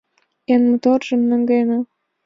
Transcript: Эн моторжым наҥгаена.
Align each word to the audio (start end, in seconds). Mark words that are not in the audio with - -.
Эн 0.51 0.61
моторжым 0.69 1.21
наҥгаена. 1.29 1.79